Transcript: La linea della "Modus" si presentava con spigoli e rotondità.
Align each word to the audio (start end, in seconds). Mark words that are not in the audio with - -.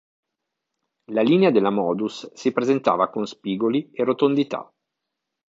La 1.11 1.21
linea 1.21 1.51
della 1.51 1.69
"Modus" 1.69 2.33
si 2.33 2.51
presentava 2.51 3.11
con 3.11 3.27
spigoli 3.27 3.91
e 3.93 4.03
rotondità. 4.03 4.67